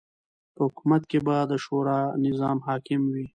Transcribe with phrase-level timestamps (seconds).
[0.55, 3.25] په حکومت کی به د شورا نظام حاکم وی